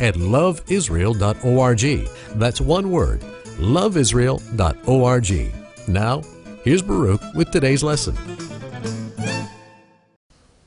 [0.00, 2.08] at loveisrael.org.
[2.38, 3.20] That's one word,
[3.58, 5.54] loveisrael.org.
[5.88, 6.22] Now,
[6.64, 8.16] here's Baruch with today's lesson.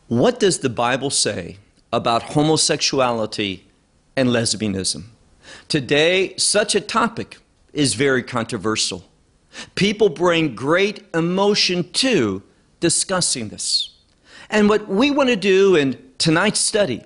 [0.07, 1.57] What does the Bible say
[1.91, 3.63] about homosexuality
[4.15, 5.05] and lesbianism?
[5.67, 7.37] Today, such a topic
[7.73, 9.03] is very controversial.
[9.75, 12.43] People bring great emotion to
[12.79, 13.95] discussing this.
[14.49, 17.03] And what we want to do in tonight's study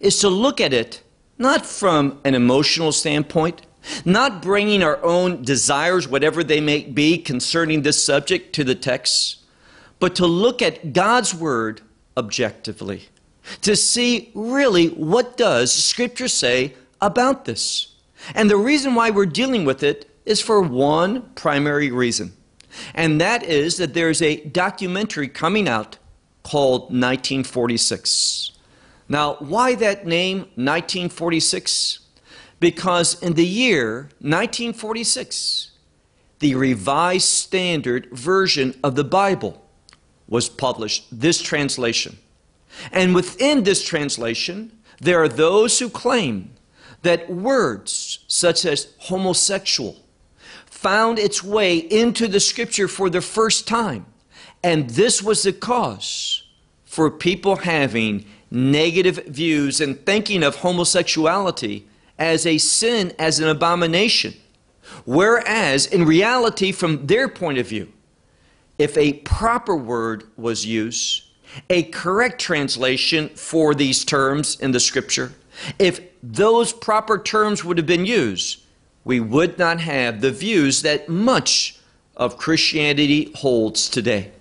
[0.00, 1.02] is to look at it
[1.38, 3.62] not from an emotional standpoint,
[4.04, 9.38] not bringing our own desires, whatever they may be, concerning this subject to the text,
[9.98, 11.82] but to look at God's Word
[12.16, 13.08] objectively,
[13.60, 17.94] to see really what does Scripture say about this.
[18.34, 22.32] And the reason why we're dealing with it is for one primary reason,
[22.94, 25.98] and that is that there's a documentary coming out
[26.42, 28.52] called 1946.
[29.08, 32.00] Now, why that name 1946?
[32.58, 35.70] Because in the year 1946,
[36.38, 39.62] the Revised Standard Version of the Bible
[40.28, 42.18] was published, this translation.
[42.92, 46.50] And within this translation, there are those who claim
[47.02, 49.96] that words such as homosexual
[50.66, 54.06] found its way into the scripture for the first time.
[54.62, 56.42] And this was the cause
[56.84, 58.26] for people having
[58.56, 61.86] negative views and thinking of homosexuality
[62.18, 64.34] as a sin, as an abomination.
[65.04, 67.92] Whereas, in reality, from their point of view,
[68.78, 71.24] if a proper word was used,
[71.70, 75.32] a correct translation for these terms in the scripture,
[75.78, 78.62] if those proper terms would have been used,
[79.04, 81.78] we would not have the views that much
[82.16, 84.32] of Christianity holds today.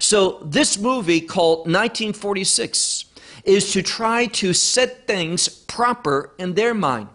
[0.00, 3.04] So, this movie called 1946
[3.44, 7.08] is to try to set things proper in their mind.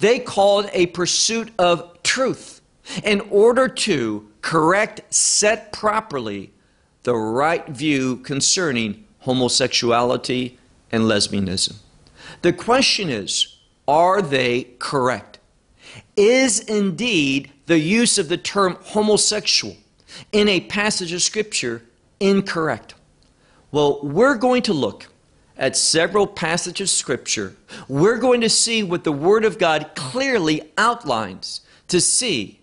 [0.00, 2.60] They called a pursuit of truth
[3.02, 6.52] in order to correct, set properly
[7.02, 10.58] the right view concerning homosexuality
[10.92, 11.76] and lesbianism.
[12.42, 13.56] The question is
[13.88, 15.38] are they correct?
[16.16, 19.76] Is indeed the use of the term homosexual
[20.32, 21.82] in a passage of Scripture
[22.20, 22.94] incorrect?
[23.72, 25.08] Well, we're going to look
[25.60, 27.54] at several passages of Scripture.
[27.86, 32.60] We're going to see what the Word of God clearly outlines to see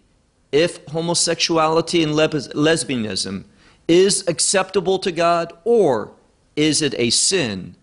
[0.51, 3.43] if homosexuality and lesbianism
[3.87, 6.11] is acceptable to God or
[6.55, 7.75] is it a sin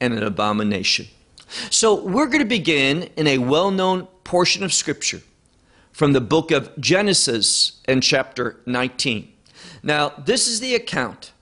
[0.00, 1.06] and an abomination.
[1.70, 5.20] So we're going to begin in a well known portion of Scripture
[5.90, 9.32] from the book of Genesis in chapter 19.
[9.82, 11.32] Now, this is the account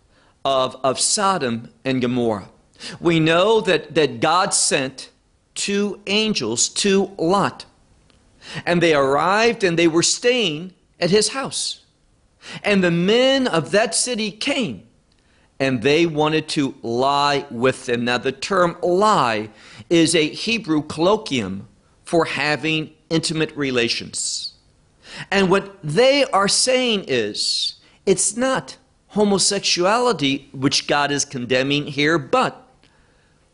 [0.47, 2.49] of, of Sodom and Gomorrah.
[3.01, 5.11] We know that, that God sent
[5.55, 7.67] two angels to Lot,
[8.65, 11.85] and they arrived and they were staying at his house.
[12.63, 14.85] And the men of that city came
[15.61, 18.05] and they wanted to lie with them.
[18.05, 19.51] Now, the term lie
[19.91, 21.63] is a Hebrew colloquium
[22.05, 24.55] for having intimate relations.
[25.31, 27.75] And what they are saying is
[28.07, 28.77] it's not
[29.09, 32.68] homosexuality which God is condemning here, but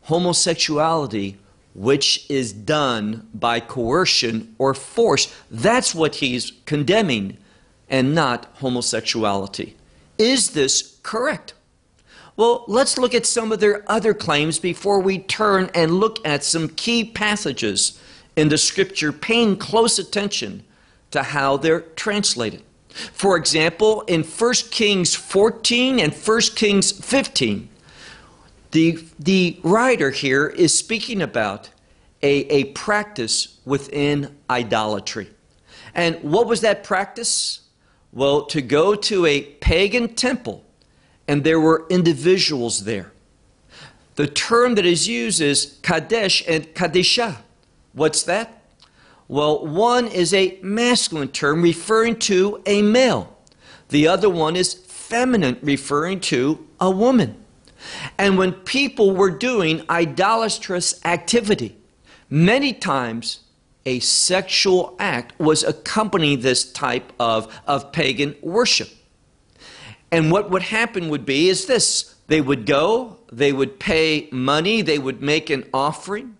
[0.05, 1.37] homosexuality
[1.75, 5.33] which is done by coercion or force.
[5.51, 7.37] That's what he's condemning
[7.89, 9.75] and not homosexuality.
[10.17, 11.53] Is this correct?
[12.37, 16.43] Well, let's look at some of their other claims before we turn and look at
[16.43, 17.99] some key passages
[18.35, 20.63] in the scripture, paying close attention
[21.11, 22.63] to how they're translated.
[22.89, 27.69] For example, in 1 Kings 14 and 1 Kings 15,
[28.75, 31.69] the, the writer here is speaking about
[32.21, 35.29] a, a practice within idolatry.
[35.93, 37.61] And what was that practice?
[38.11, 40.65] Well, to go to a pagan temple
[41.25, 43.13] and there were individuals there.
[44.15, 47.37] The term that is used is Kadesh and Kadesha.
[47.93, 48.61] What's that?
[49.29, 53.37] Well, one is a masculine term referring to a male.
[53.87, 57.44] The other one is feminine, referring to a woman.
[58.17, 61.77] And when people were doing idolatrous activity,
[62.29, 63.41] many times
[63.85, 68.89] a sexual act was accompanying this type of, of pagan worship.
[70.11, 74.81] And what would happen would be is this they would go, they would pay money,
[74.81, 76.37] they would make an offering,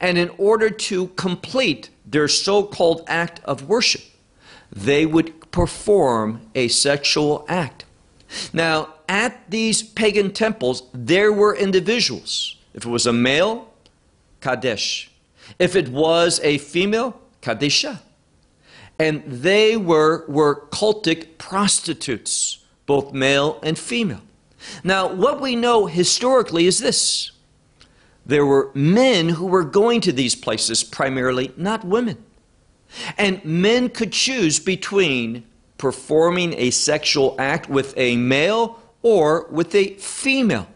[0.00, 4.02] and in order to complete their so called act of worship,
[4.72, 7.84] they would perform a sexual act.
[8.52, 12.56] Now, at these pagan temples, there were individuals.
[12.74, 13.72] If it was a male,
[14.40, 15.10] Kadesh.
[15.58, 18.00] If it was a female, Kadisha.
[18.98, 24.22] And they were, were cultic prostitutes, both male and female.
[24.84, 27.32] Now, what we know historically is this
[28.26, 32.22] there were men who were going to these places, primarily, not women.
[33.16, 35.44] And men could choose between
[35.80, 40.68] performing a sexual act with a male or with a female.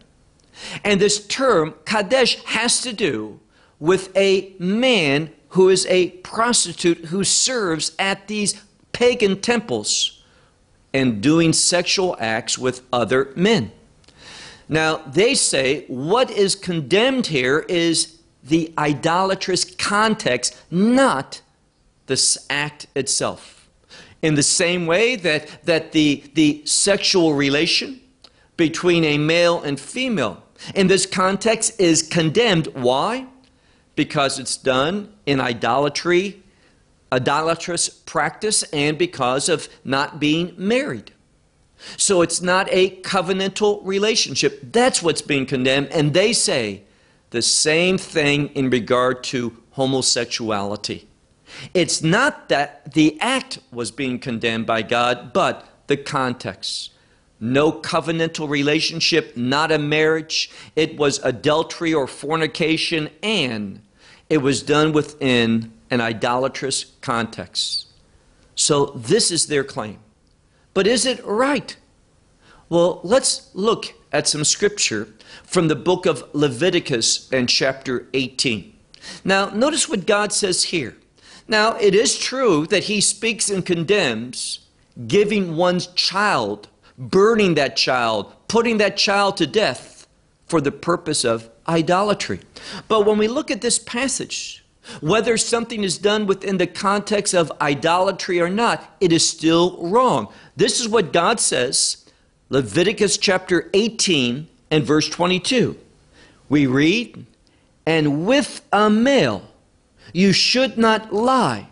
[0.83, 3.39] And this term, Kadesh, has to do
[3.79, 8.59] with a man who is a prostitute who serves at these
[8.93, 10.23] pagan temples
[10.95, 13.73] and doing sexual acts with other men.
[14.71, 21.43] Now, they say what is condemned here is the idolatrous context, not
[22.07, 23.54] this act itself.
[24.25, 28.01] In the same way that, that the, the sexual relation
[28.57, 30.43] between a male and female
[30.75, 32.69] in this context is condemned.
[32.69, 33.27] Why?
[33.97, 36.43] Because it's done in idolatry,
[37.13, 41.13] idolatrous practice, and because of not being married.
[41.99, 44.73] So it's not a covenantal relationship.
[44.73, 45.89] That's what's being condemned.
[45.89, 46.85] And they say
[47.29, 51.09] the same thing in regard to homosexuality.
[51.73, 56.93] It's not that the act was being condemned by God, but the context.
[57.41, 60.51] No covenantal relationship, not a marriage.
[60.77, 63.83] It was adultery or fornication, and
[64.31, 67.89] it was done within an idolatrous context.
[68.55, 69.99] So, this is their claim.
[70.75, 71.77] But is it right?
[72.69, 75.09] Well, let's look at some scripture
[75.43, 78.75] from the book of Leviticus and chapter 18.
[79.25, 80.97] Now, notice what God says here.
[81.47, 84.61] Now, it is true that he speaks and condemns
[85.07, 90.07] giving one's child, burning that child, putting that child to death
[90.47, 92.41] for the purpose of idolatry.
[92.89, 94.65] But when we look at this passage,
[95.01, 100.29] whether something is done within the context of idolatry or not, it is still wrong.
[100.57, 102.05] This is what God says,
[102.51, 105.77] Leviticus chapter 18 and verse 22.
[106.49, 107.27] We read,
[107.87, 109.49] And with a male,
[110.15, 111.69] you should not lie.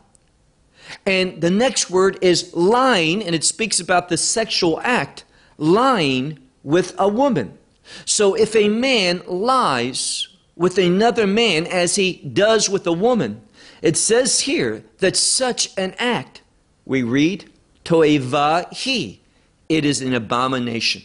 [1.07, 5.25] And the next word is lying, and it speaks about the sexual act,
[5.57, 7.57] lying with a woman.
[8.05, 13.41] So if a man lies with another man as he does with a woman,
[13.81, 16.43] it says here that such an act,
[16.85, 17.51] we read,
[17.85, 19.21] toeva he,
[19.69, 21.03] it is an abomination.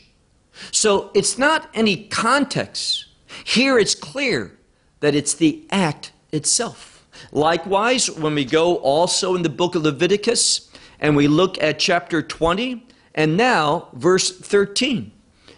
[0.71, 3.05] So it's not any context.
[3.43, 4.57] Here it's clear
[5.01, 6.96] that it's the act itself.
[7.31, 10.69] Likewise, when we go also in the book of Leviticus
[10.99, 12.85] and we look at chapter 20
[13.15, 15.11] and now verse 13,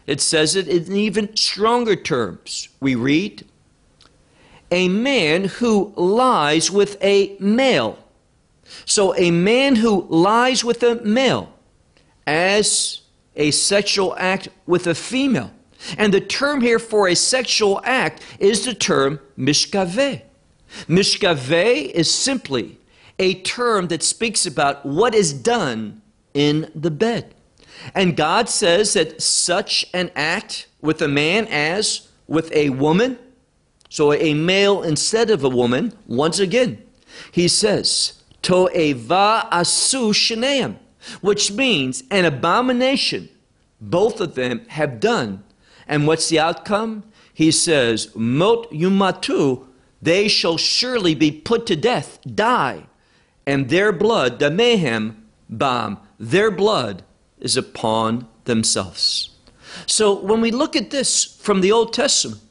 [0.08, 2.70] it says it in even stronger terms.
[2.80, 3.46] We read,
[4.72, 8.00] A man who lies with a male.
[8.86, 11.54] So a man who lies with a male
[12.26, 13.02] as
[13.36, 15.52] a sexual act with a female.
[15.98, 20.22] And the term here for a sexual act is the term mishkaveh.
[20.88, 22.78] Mishkaveh is simply
[23.18, 26.02] a term that speaks about what is done
[26.34, 27.34] in the bed.
[27.96, 33.18] And God says that such an act with a man as with a woman,
[33.90, 36.84] so a male instead of a woman, once again,
[37.32, 40.78] he says, To'eva asu sheneim,
[41.22, 43.30] which means an abomination
[43.82, 45.44] both of them have done.
[45.88, 47.04] And what's the outcome?
[47.34, 49.66] He says, Mot yumatu
[50.02, 52.84] they shall surely be put to death, die,
[53.46, 57.04] and their blood, the mayhem, bam, their blood
[57.40, 59.32] is upon themselves.
[59.86, 62.42] So when we look at this from the Old Testament,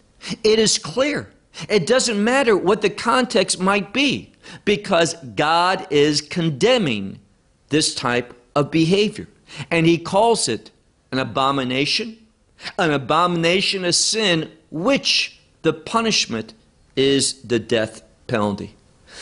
[0.43, 1.31] it is clear.
[1.69, 4.33] It doesn't matter what the context might be,
[4.64, 7.19] because God is condemning
[7.69, 9.28] this type of behavior.
[9.71, 10.71] And He calls it
[11.12, 12.19] an abomination,
[12.78, 16.55] an abomination, a sin, which the punishment
[16.99, 18.75] is the death penalty.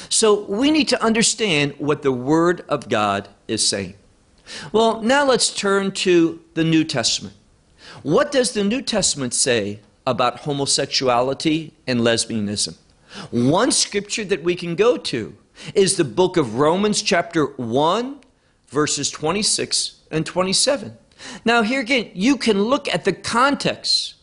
[0.09, 3.95] So we need to understand what the Word of God is saying.
[4.73, 7.35] Well, now let's turn to the New Testament.
[8.02, 12.76] What does the New Testament say about homosexuality and lesbianism?
[13.30, 15.37] One scripture that we can go to
[15.75, 18.21] is the book of Romans, chapter 1,
[18.68, 20.97] verses 26 and 27.
[21.45, 24.14] Now, here again, you can look at the context,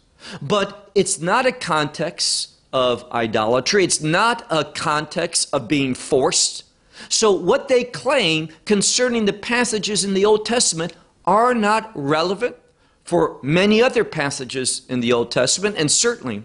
[0.42, 6.64] but it's not a context of idolatry, it's not a context of being forced.
[7.08, 10.94] So, what they claim concerning the passages in the Old Testament
[11.26, 12.56] are not relevant
[13.04, 16.44] for many other passages in the Old Testament, and certainly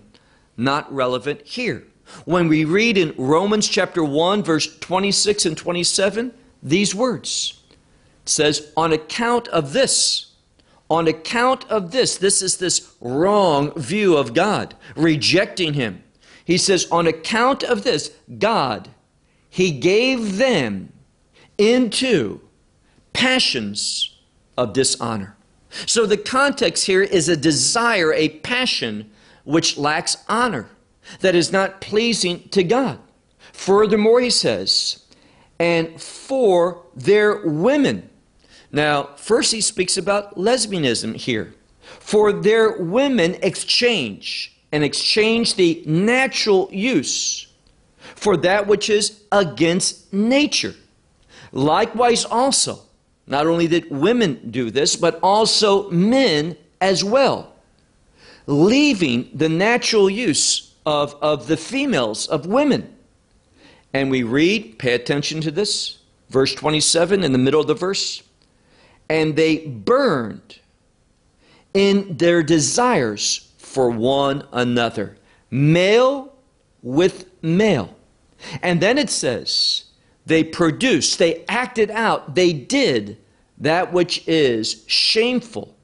[0.57, 1.85] not relevant here.
[2.25, 6.33] When we read in Romans chapter 1, verse 26 and 27,
[6.63, 7.61] these words
[8.23, 10.33] it says, On account of this,
[10.91, 16.03] on account of this, this is this wrong view of God, rejecting Him.
[16.49, 18.89] He says, On account of this, God,
[19.51, 20.95] He gave them
[21.59, 22.41] into
[23.13, 24.17] passions
[24.57, 25.37] of dishonor.
[25.85, 29.11] So the context here is a desire, a passion
[29.45, 30.71] which lacks honor
[31.21, 32.99] that is not pleasing to God.
[33.53, 35.05] Furthermore, he says,
[35.59, 38.09] and for their women.
[38.73, 41.53] Now, first he speaks about lesbianism here.
[41.83, 47.47] For their women exchange and exchange the natural use
[48.15, 50.75] for that which is against nature.
[51.53, 52.81] Likewise, also,
[53.27, 57.55] not only did women do this, but also men as well,
[58.47, 62.95] leaving the natural use of, of the females, of women.
[63.93, 65.99] And we read, pay attention to this,
[66.31, 68.23] verse 27 in the middle of the verse.
[69.09, 70.59] And they burned
[71.73, 75.17] in their desires for one another,
[75.51, 76.35] male
[76.83, 77.95] with male.
[78.63, 79.85] And then it says,
[80.27, 83.19] they produced, they acted out, they did
[83.59, 85.75] that which is shameful.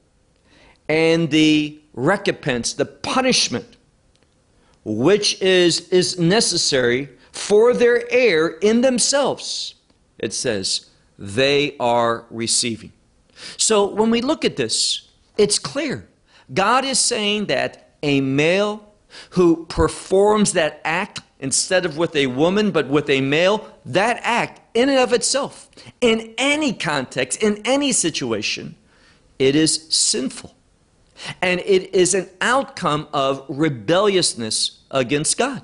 [0.87, 3.77] And the recompense, the punishment
[4.83, 9.75] which is, is necessary for their heir in themselves,
[10.19, 12.91] it says, they are receiving.
[13.57, 16.07] So when we look at this, it's clear.
[16.53, 18.93] God is saying that a male
[19.31, 24.61] who performs that act instead of with a woman but with a male, that act
[24.75, 25.69] in and of itself,
[26.01, 28.75] in any context, in any situation,
[29.39, 30.55] it is sinful.
[31.41, 35.61] And it is an outcome of rebelliousness against God.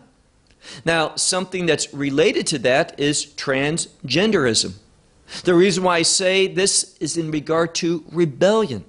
[0.86, 4.76] Now, something that's related to that is transgenderism.
[5.44, 8.86] The reason why I say this is in regard to rebellion.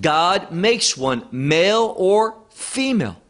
[0.00, 3.20] God makes one male or female,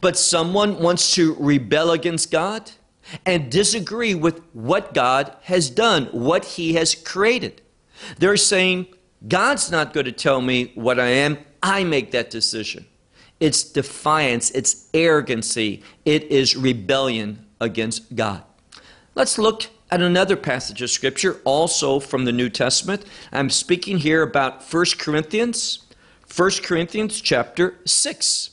[0.00, 2.70] but someone wants to rebel against God
[3.24, 7.60] and disagree with what God has done, what He has created.
[8.18, 8.86] They're saying,
[9.26, 12.86] God's not going to tell me what I am, I make that decision.
[13.40, 18.42] It's defiance, it's arrogancy, it is rebellion against God.
[19.14, 23.04] Let's look at another passage of Scripture, also from the New Testament.
[23.32, 25.84] I'm speaking here about 1 Corinthians,
[26.34, 28.50] 1 Corinthians chapter 6.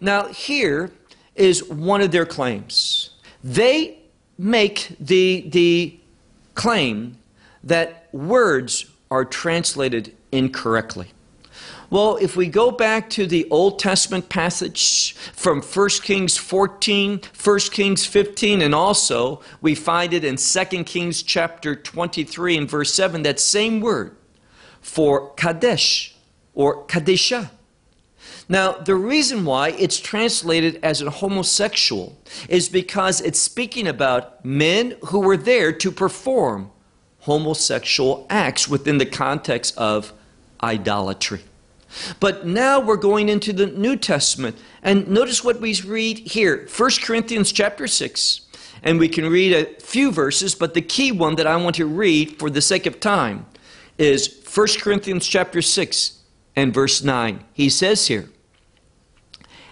[0.00, 0.90] Now, here
[1.34, 3.10] is one of their claims.
[3.42, 3.98] They
[4.36, 5.98] make the, the
[6.54, 7.16] claim
[7.64, 11.08] that words are translated incorrectly.
[11.92, 17.58] Well, if we go back to the Old Testament passage from 1 Kings 14, 1
[17.70, 23.24] Kings 15, and also we find it in 2 Kings chapter 23 and verse 7,
[23.24, 24.16] that same word
[24.80, 26.16] for Kadesh
[26.54, 27.50] or Kadesha.
[28.48, 32.18] Now, the reason why it's translated as a homosexual
[32.48, 36.70] is because it's speaking about men who were there to perform
[37.18, 40.14] homosexual acts within the context of
[40.62, 41.42] idolatry.
[42.20, 44.56] But now we're going into the New Testament.
[44.82, 48.40] And notice what we read here 1 Corinthians chapter 6.
[48.82, 51.86] And we can read a few verses, but the key one that I want to
[51.86, 53.46] read for the sake of time
[53.96, 56.18] is 1 Corinthians chapter 6
[56.56, 57.44] and verse 9.
[57.52, 58.28] He says here,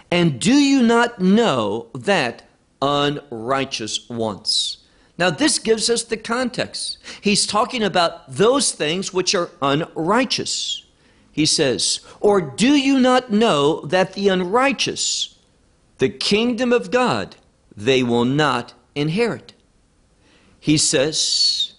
[0.09, 2.47] And do you not know that
[2.81, 4.77] unrighteous ones?
[5.17, 6.97] Now, this gives us the context.
[7.19, 10.85] He's talking about those things which are unrighteous
[11.31, 15.39] he says, Or do you not know that the unrighteous,
[15.97, 17.37] the kingdom of God,
[17.75, 19.53] they will not inherit?
[20.59, 21.73] He says,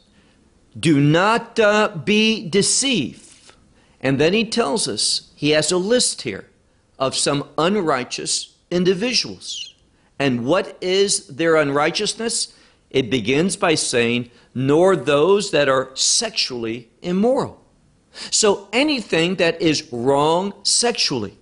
[0.79, 3.53] Do not uh, be deceived.
[4.01, 6.49] And then he tells us, he has a list here
[6.99, 9.75] of some unrighteous individuals.
[10.19, 12.55] And what is their unrighteousness?
[12.91, 17.62] It begins by saying, Nor those that are sexually immoral
[18.31, 21.37] so anything that is wrong sexually.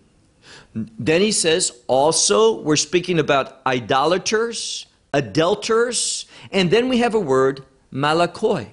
[0.75, 7.65] Then he says, also, we're speaking about idolaters, adulterers, and then we have a word,
[7.93, 8.69] malakoi.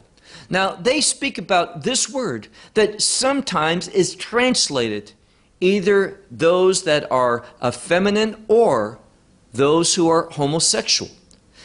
[0.49, 5.13] Now, they speak about this word that sometimes is translated
[5.59, 8.99] either those that are effeminate or
[9.53, 11.11] those who are homosexual.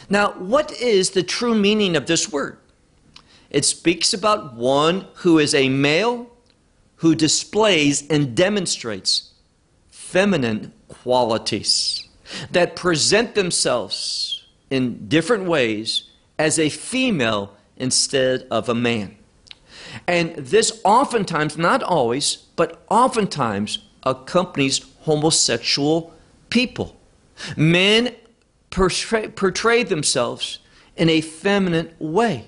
[0.09, 2.57] Now, what is the true meaning of this word?
[3.53, 6.27] It speaks about one who is a male
[6.97, 9.33] who displays and demonstrates
[9.89, 12.07] feminine qualities
[12.51, 19.17] that present themselves in different ways as a female instead of a man.
[20.07, 26.13] And this oftentimes, not always, but oftentimes accompanies homosexual
[26.49, 26.97] people.
[27.55, 28.15] Men
[28.71, 30.59] portray, portray themselves
[30.95, 32.47] in a feminine way.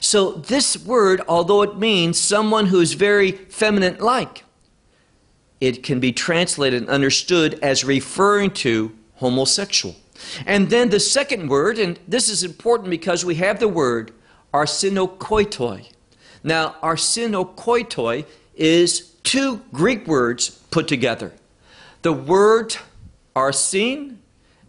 [0.00, 4.44] So, this word, although it means someone who is very feminine like,
[5.60, 9.96] it can be translated and understood as referring to homosexual.
[10.46, 14.12] And then the second word, and this is important because we have the word
[14.52, 15.90] arsenokoitoi.
[16.42, 18.24] Now, arsenokoitoi
[18.54, 21.32] is two Greek words put together.
[22.02, 22.76] The word
[23.34, 24.16] arsin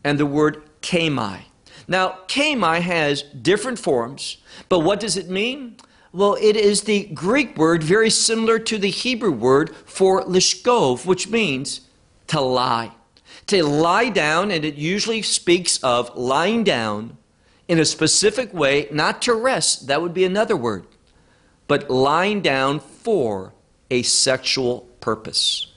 [0.04, 1.42] and the word kamai.
[1.88, 5.77] Now, kamai has different forms, but what does it mean?
[6.12, 11.29] Well, it is the Greek word very similar to the Hebrew word for lishkov, which
[11.29, 11.82] means
[12.27, 12.91] to lie.
[13.48, 17.17] To lie down, and it usually speaks of lying down
[17.67, 20.86] in a specific way, not to rest, that would be another word,
[21.67, 23.53] but lying down for
[23.91, 25.67] a sexual purpose.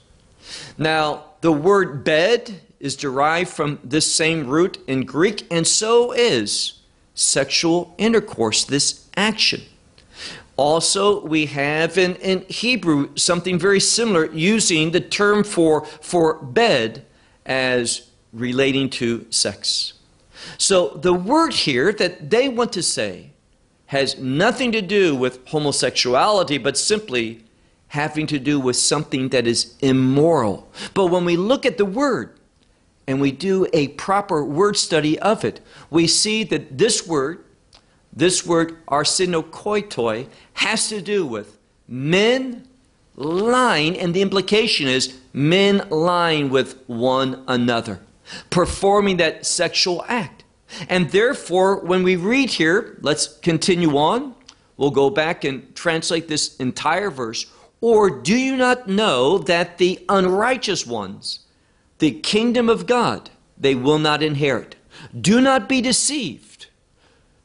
[0.77, 6.79] Now, the word bed is derived from this same root in Greek, and so is
[7.13, 9.61] sexual intercourse, this action.
[10.57, 17.05] Also, we have in, in Hebrew something very similar, using the term for, for bed
[17.45, 19.93] as relating to sex.
[20.57, 23.31] So the word here that they want to say
[23.87, 27.43] has nothing to do with homosexuality, but simply
[27.89, 30.69] having to do with something that is immoral.
[30.93, 32.37] But when we look at the word
[33.07, 35.59] and we do a proper word study of it,
[35.89, 37.43] we see that this word,
[38.13, 42.67] this word arsenokoitoi, has to do with men
[43.15, 47.99] lying, and the implication is men lying with one another,
[48.49, 50.43] performing that sexual act.
[50.87, 54.35] And therefore, when we read here, let's continue on.
[54.77, 57.45] We'll go back and translate this entire verse.
[57.81, 61.39] Or do you not know that the unrighteous ones,
[62.01, 64.75] the kingdom of God, they will not inherit?
[65.19, 66.67] Do not be deceived,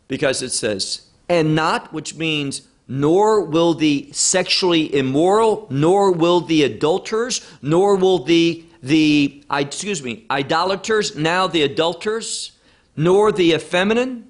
[0.09, 6.63] because it says, and not, which means nor will the sexually immoral, nor will the
[6.63, 12.53] adulterers, nor will the the excuse me idolaters, now the adulterers,
[12.97, 14.23] nor the effeminate,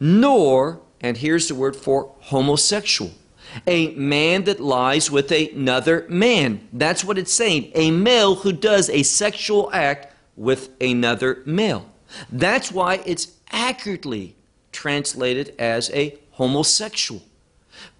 [0.00, 3.12] nor and here's the word for homosexual,
[3.66, 6.68] a man that lies with another man.
[6.72, 7.72] That's what it's saying.
[7.74, 11.90] A male who does a sexual act with another male.
[12.30, 14.36] That's why it's accurately
[14.72, 17.22] translated as a homosexual.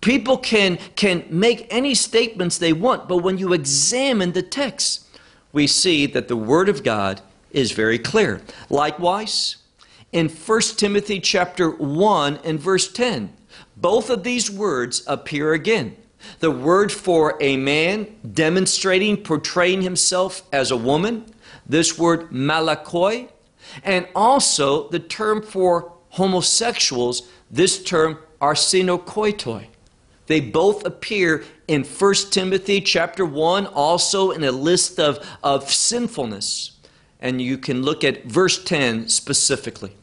[0.01, 5.07] People can, can make any statements they want, but when you examine the text,
[5.53, 8.43] we see that the Word of God is very clear.
[8.69, 9.57] Likewise,
[10.13, 13.33] in 1 Timothy chapter 1 and verse 10,
[13.81, 15.97] both of these words appear again.
[16.41, 21.27] The word for a man demonstrating, portraying himself as a woman,
[21.67, 23.29] this word malakoi,
[23.85, 29.67] and also the term for homosexuals, this term arsenokoitoi.
[30.27, 36.73] They both appear in 1 Timothy chapter 1, also in a list of, of sinfulness.
[37.21, 39.95] And you can look at verse 10 specifically.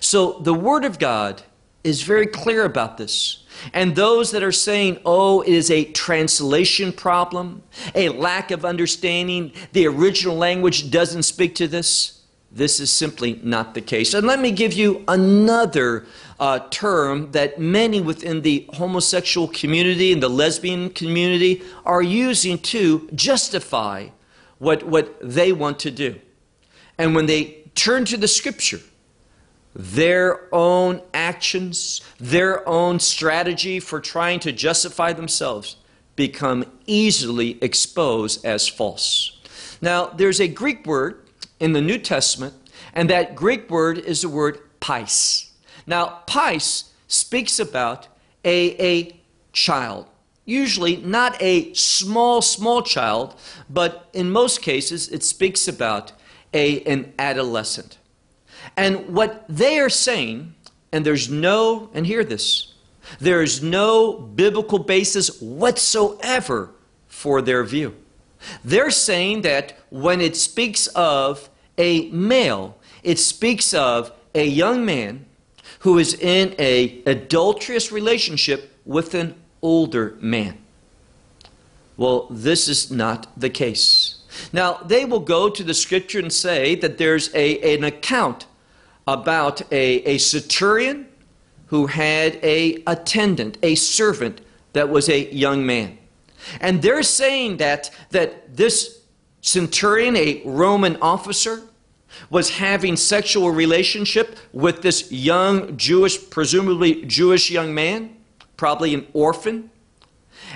[0.00, 1.42] So the Word of God
[1.86, 3.44] is very clear about this.
[3.72, 7.62] And those that are saying, oh, it is a translation problem,
[7.94, 12.22] a lack of understanding, the original language doesn't speak to this,
[12.52, 14.14] this is simply not the case.
[14.14, 16.06] And let me give you another
[16.38, 23.08] uh, term that many within the homosexual community and the lesbian community are using to
[23.14, 24.08] justify
[24.58, 26.18] what, what they want to do.
[26.98, 28.80] And when they turn to the scripture,
[29.76, 35.76] their own actions, their own strategy for trying to justify themselves
[36.16, 39.38] become easily exposed as false.
[39.82, 41.22] Now, there's a Greek word
[41.60, 42.54] in the New Testament,
[42.94, 45.52] and that Greek word is the word pais.
[45.86, 48.08] Now, pais speaks about
[48.46, 49.20] a, a
[49.52, 50.06] child.
[50.46, 53.34] Usually not a small, small child,
[53.68, 56.12] but in most cases it speaks about
[56.54, 57.98] a, an adolescent.
[58.76, 60.54] And what they are saying,
[60.92, 62.74] and there's no, and hear this,
[63.20, 66.70] There is no biblical basis whatsoever
[67.06, 67.94] for their view.
[68.64, 75.24] They're saying that when it speaks of a male, it speaks of a young man
[75.80, 80.58] who is in a adulterous relationship with an older man.
[81.96, 84.16] Well, this is not the case.
[84.52, 88.46] Now, they will go to the scripture and say that there's a, an account
[89.06, 91.06] about a, a centurion
[91.66, 94.40] who had a attendant, a servant
[94.72, 95.98] that was a young man.
[96.60, 99.00] And they're saying that, that this
[99.40, 101.62] centurion, a Roman officer,
[102.30, 108.16] was having sexual relationship with this young Jewish, presumably Jewish young man,
[108.56, 109.70] probably an orphan.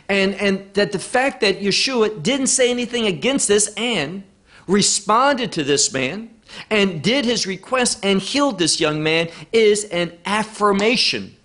[0.08, 4.22] And, and that the fact that Yeshua didn't say anything against this and
[4.66, 6.30] responded to this man
[6.70, 11.36] and did his request and healed this young man is an affirmation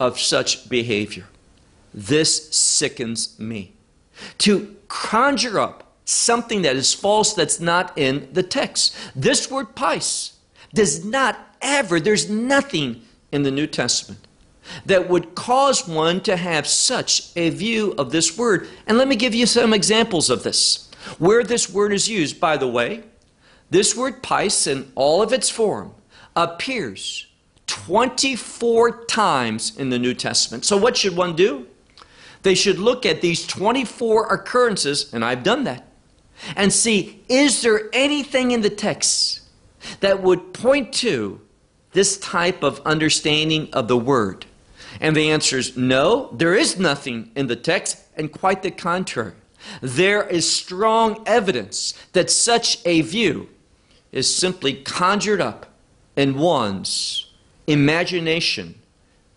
[0.00, 1.26] of such behavior.
[1.94, 3.72] This sickens me.
[4.38, 8.94] To conjure up something that is false that's not in the text.
[9.14, 10.32] This word pais
[10.74, 14.26] does not ever, there's nothing in the New Testament
[14.86, 18.68] that would cause one to have such a view of this word.
[18.86, 20.88] And let me give you some examples of this.
[21.18, 23.02] Where this word is used, by the way,
[23.72, 25.94] this word pais in all of its form
[26.36, 27.26] appears
[27.66, 30.64] 24 times in the New Testament.
[30.64, 31.66] So, what should one do?
[32.42, 35.88] They should look at these 24 occurrences, and I've done that,
[36.54, 39.40] and see is there anything in the text
[40.00, 41.40] that would point to
[41.92, 44.44] this type of understanding of the word?
[45.00, 49.32] And the answer is no, there is nothing in the text, and quite the contrary.
[49.80, 53.48] There is strong evidence that such a view
[54.12, 55.66] is simply conjured up
[56.14, 57.32] in one's
[57.66, 58.74] imagination,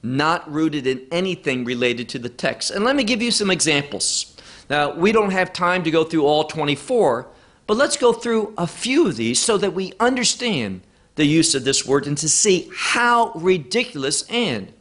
[0.03, 2.69] not rooted in anything related to the text.
[2.69, 4.35] And let me give you some examples.
[4.69, 7.27] Now, we don't have time to go through all 24,
[7.67, 10.81] but let's go through a few of these so that we understand
[11.15, 14.73] the use of this word and to see how ridiculous and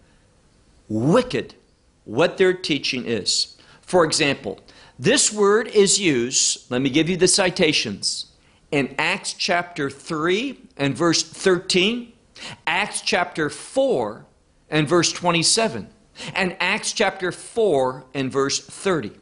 [0.89, 1.55] wicked
[2.05, 3.57] what their teaching is.
[3.83, 4.61] For example,
[4.99, 8.27] this word is used, let me give you the citations,
[8.75, 12.13] in Acts chapter 3 and verse 13,
[12.67, 14.27] Acts chapter 4
[14.69, 15.87] and verse 27,
[16.35, 19.13] and Acts chapter 4 and verse 30.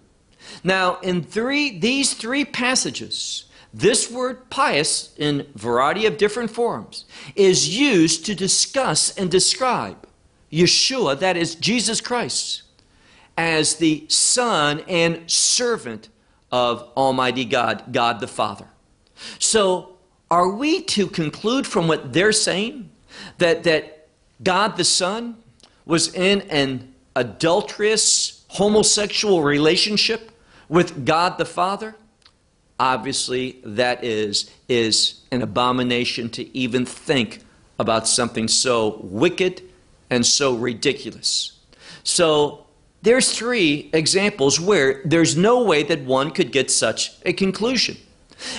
[0.65, 7.05] Now, in three, these three passages, this word pais in variety of different forms,
[7.37, 10.09] is used to discuss and describe
[10.51, 12.63] Yeshua, that is Jesus Christ,
[13.37, 16.09] as the Son and servant
[16.51, 18.72] of Almighty God, God the Father.
[19.39, 19.97] So,
[20.31, 22.91] are we to conclude from what they're saying
[23.39, 24.09] that, that
[24.43, 25.37] God the Son
[25.85, 30.31] was in an adulterous homosexual relationship
[30.69, 31.95] with God the Father?
[32.81, 37.41] Obviously, that is, is an abomination to even think
[37.79, 39.63] about something so wicked
[40.09, 41.59] and so ridiculous.
[42.05, 42.67] So
[43.03, 47.97] there's three examples where there's no way that one could get such a conclusion.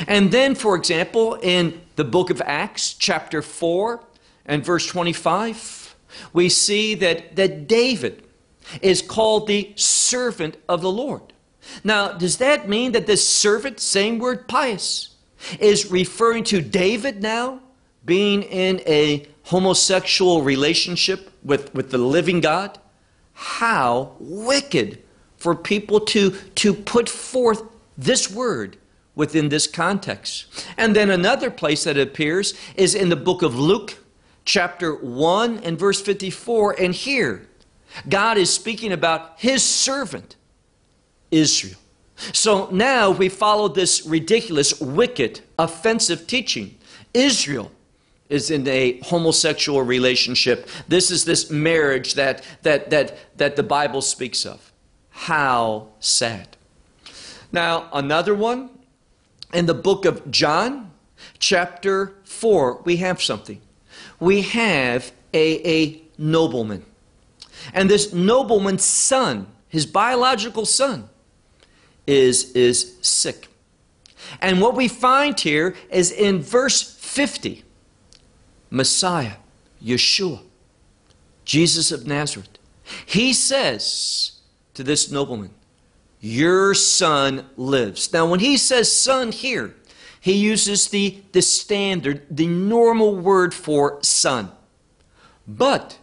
[0.08, 4.04] And then, for example, in the book of Acts, chapter 4
[4.46, 5.96] and verse 25,
[6.32, 8.24] we see that, that David
[8.82, 11.34] is called the servant of the Lord.
[11.84, 15.10] Now, does that mean that this servant, same word pais,
[15.60, 17.60] is referring to David now
[18.06, 22.80] being in a homosexual relationship with, with the living God?
[23.34, 25.00] How wicked
[25.38, 27.63] for people to, to put forth
[27.98, 28.78] this word
[29.15, 30.45] within this context.
[30.78, 33.97] And then another place that appears is in the book of Luke,
[34.45, 36.80] chapter 1 and verse 54.
[36.80, 37.47] And here,
[38.10, 40.36] God is speaking about his servant,
[41.32, 41.80] Israel.
[42.15, 46.78] So now we follow this ridiculous, wicked, offensive teaching.
[47.13, 47.71] Israel
[48.30, 50.67] is in a homosexual relationship.
[50.88, 54.71] This is this marriage that, that, that, that the Bible speaks of.
[55.10, 56.58] How sad.
[57.52, 58.71] Now, another one,
[59.54, 60.92] in the book of John,
[61.39, 63.62] chapter 4, we have something.
[64.20, 66.86] We have a, a nobleman.
[67.74, 71.10] And this nobleman's son, his biological son,
[72.06, 73.48] is, is sick.
[74.42, 77.63] And what we find here is in verse 50
[78.70, 79.36] Messiah,
[79.84, 80.42] Yeshua,
[81.46, 82.50] Jesus of Nazareth.
[83.06, 84.39] He says
[84.74, 85.52] to this nobleman,
[86.25, 88.13] Your son lives.
[88.13, 89.75] Now, when he says son here,
[90.21, 94.49] he uses the, the standard, the normal word for son.
[95.45, 95.99] But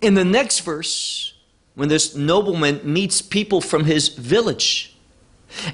[0.00, 1.34] in the next verse,
[1.74, 4.96] when this nobleman meets people from his village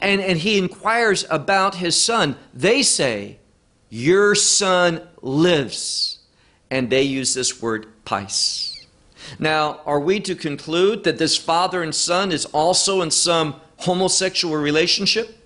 [0.02, 3.38] and, and he inquires about his son, they say,
[3.90, 6.18] Your son lives.
[6.68, 8.88] And they use this word pais.
[9.38, 14.57] Now, are we to conclude that this father and son is also in some homosexual
[14.57, 15.39] relationship?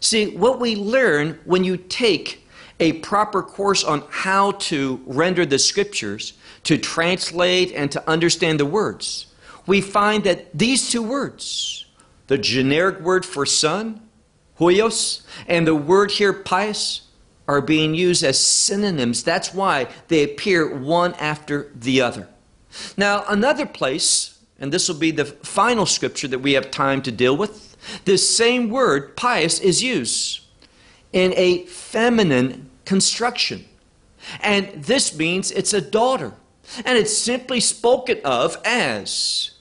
[0.00, 2.46] See, what we learn when you take
[2.78, 6.32] a proper course on how to render the scriptures,
[6.64, 9.26] to translate and to understand the words,
[9.66, 11.84] we find that these two words,
[12.26, 14.00] the generic word for son,
[14.58, 17.02] huios, and the word here, pais,
[17.46, 19.24] are being used as synonyms.
[19.24, 22.28] That's why they appear one after the other.
[22.96, 27.12] Now, another place, and this will be the final scripture that we have time to
[27.12, 27.69] deal with,
[28.04, 30.42] this same word, pais, is used
[31.12, 33.64] in a feminine construction.
[34.40, 36.34] And this means it's a daughter.
[36.84, 39.52] And it's simply spoken of as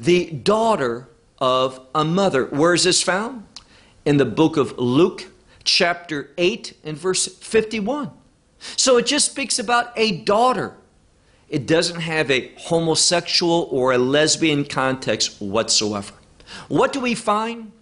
[0.00, 2.46] the daughter of a mother.
[2.46, 3.46] Where is this found?
[4.04, 5.26] In the book of Luke,
[5.64, 8.10] chapter 8, and verse 51.
[8.76, 10.74] So it just speaks about a daughter.
[11.48, 16.14] It doesn't have a homosexual or a lesbian context whatsoever.
[16.68, 17.72] What do we find?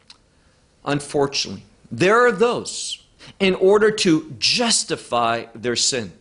[0.85, 3.03] Unfortunately, there are those,
[3.41, 6.13] in order to justify their sin,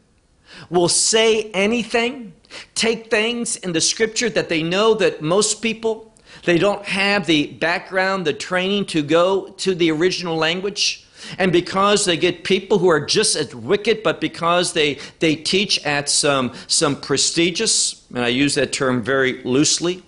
[0.69, 2.33] will say anything,
[2.73, 6.13] take things in the scripture that they know that most people
[6.45, 11.05] they don't have the background, the training to go to the original language.
[11.39, 15.83] And because they get people who are just as wicked, but because they, they teach
[15.83, 20.03] at some, some prestigious, and I use that term very loosely,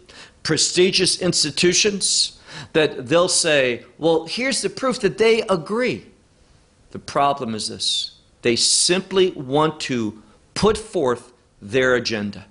[0.47, 2.39] prestigious institutions,
[2.71, 6.05] that they'll say, well, here's the proof that they agree.
[6.91, 12.45] The problem is this they simply want to put forth their agenda,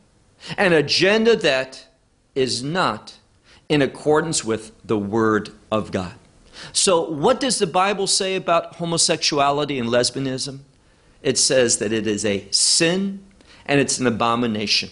[0.58, 1.86] an agenda that
[2.34, 3.14] is not
[3.66, 6.12] in accordance with the Word of God.
[6.74, 10.58] So, what does the Bible say about homosexuality and lesbianism?
[11.22, 13.24] It says that it is a sin
[13.64, 14.90] and it's an abomination.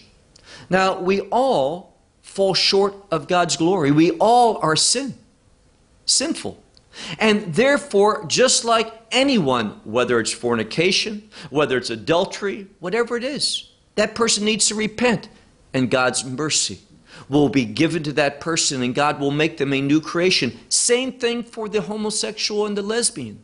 [0.71, 1.94] Now, we all
[2.35, 3.91] fall short of God's glory.
[3.91, 5.13] We all are sin,
[6.05, 6.61] sinful.
[7.17, 14.15] And therefore, just like anyone, whether it's fornication, whether it's adultery, whatever it is, that
[14.15, 15.29] person needs to repent
[15.73, 16.79] and God's mercy
[17.29, 20.59] will be given to that person and God will make them a new creation.
[20.67, 23.41] Same thing for the homosexual and the lesbian.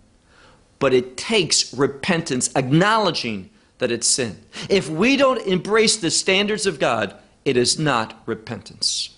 [0.80, 4.38] But it takes repentance, acknowledging that it's sin.
[4.70, 9.18] If we don't embrace the standards of God, it is not repentance.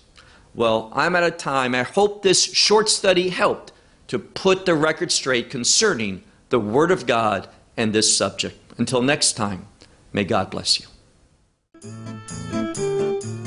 [0.54, 1.74] Well, I'm out of time.
[1.74, 3.72] I hope this short study helped
[4.08, 8.58] to put the record straight concerning the Word of God and this subject.
[8.78, 9.66] Until next time,
[10.12, 10.86] may God bless you.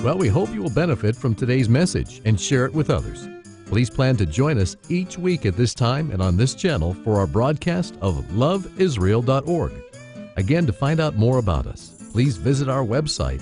[0.03, 3.27] Well, we hope you will benefit from today's message and share it with others.
[3.65, 7.17] Please plan to join us each week at this time and on this channel for
[7.17, 9.73] our broadcast of loveisrael.org.
[10.37, 13.41] Again, to find out more about us, please visit our website,